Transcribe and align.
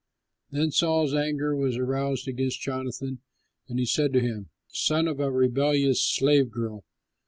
Then 0.49 0.71
Saul's 0.71 1.13
anger 1.13 1.55
was 1.55 1.77
aroused 1.77 2.27
against 2.27 2.59
Jonathan, 2.59 3.19
and 3.67 3.77
he 3.77 3.85
said 3.85 4.13
to 4.13 4.19
him, 4.19 4.49
"Son 4.67 5.07
of 5.07 5.19
a 5.19 5.29
rebellious 5.29 6.01
slave 6.03 6.49
girl! 6.49 6.85